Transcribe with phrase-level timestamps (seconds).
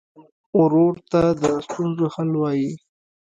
[0.59, 2.71] ورور ته د ستونزو حل وايي.